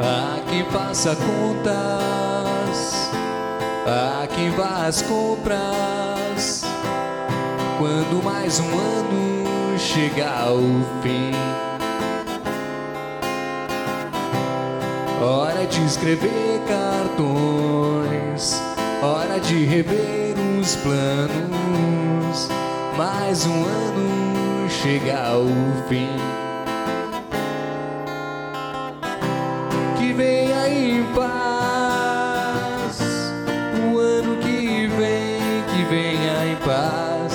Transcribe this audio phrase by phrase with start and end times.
[0.00, 3.10] Há quem faça contas,
[3.86, 6.64] há quem vá às compras.
[7.78, 10.58] Quando mais um ano chegar ao
[11.02, 11.32] fim,
[15.22, 18.62] hora de escrever cartões,
[19.02, 22.48] hora de rever os planos.
[22.98, 25.46] Mais um ano chegar ao
[25.88, 26.45] fim.
[31.16, 32.98] Paz.
[33.90, 37.32] O ano que vem, que venha em paz.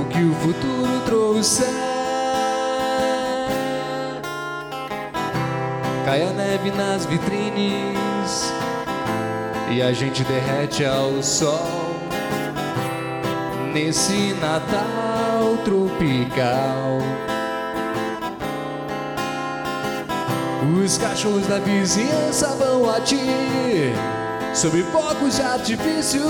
[0.00, 1.68] O que o futuro trouxer.
[6.04, 8.52] Cai a neve nas vitrines
[9.70, 11.68] e a gente derrete ao sol.
[13.72, 16.98] Nesse Natal tropical.
[20.62, 23.94] Os cachorros da vizinhança vão latir
[24.52, 26.20] sobre fogos de artifício.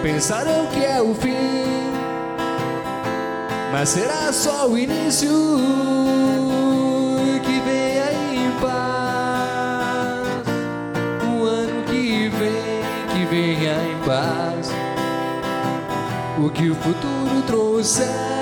[0.00, 1.34] Pensarão que é o fim,
[3.72, 5.28] mas será só o início.
[7.42, 10.20] Que venha em paz,
[11.26, 14.70] o ano que vem, que venha em paz.
[16.38, 18.39] O que o futuro trouxer.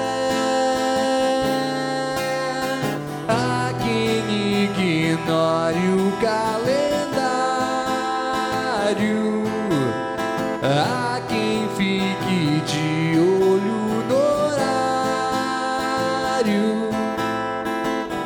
[6.09, 7.19] Ignore o calendário.
[10.63, 15.69] Há quem fique de olho no horário.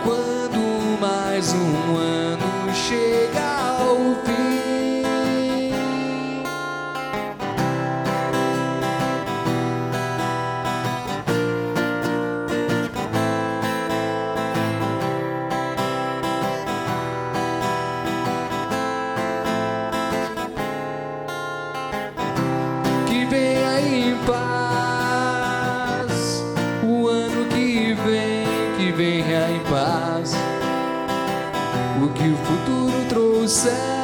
[0.04, 4.61] Quando mais um ano chega ao fim.
[24.26, 26.12] Paz.
[26.82, 28.46] O ano que vem,
[28.76, 30.34] que venha em paz.
[32.02, 34.01] O que o futuro trouxer.